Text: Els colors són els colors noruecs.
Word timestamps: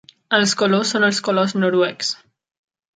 Els 0.37 0.53
colors 0.61 0.95
són 0.95 1.07
els 1.09 1.21
colors 1.29 1.57
noruecs. 1.61 2.15